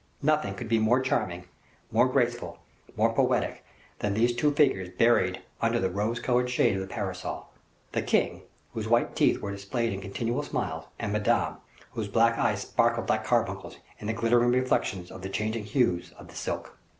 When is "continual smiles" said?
10.01-10.85